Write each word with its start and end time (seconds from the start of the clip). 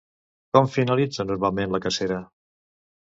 Com 0.57 0.69
finalitza, 0.77 1.27
normalment, 1.33 1.77
la 1.77 1.81
cacera? 1.87 2.19